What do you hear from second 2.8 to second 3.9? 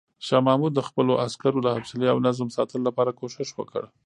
لپاره کوښښ وکړ.